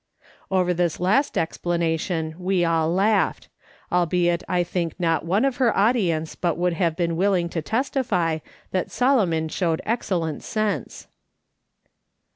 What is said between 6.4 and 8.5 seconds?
would have been willing to testify